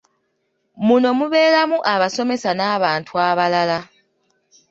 Muno 0.85 1.09
mubeeramu 1.17 1.77
abasomesa 1.93 2.49
n'abantu 2.55 3.11
abalala. 3.29 3.79